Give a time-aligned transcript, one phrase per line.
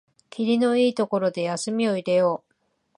[0.31, 2.53] きりのいいところで休みを入れよう